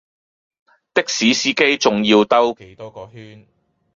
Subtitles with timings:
[0.95, 3.45] 的士司機仲要兜幾多個圈